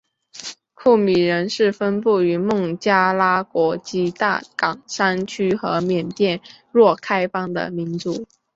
[0.73, 8.25] 库米人是分布于孟加拉国吉大港山区和缅甸若开邦的民族。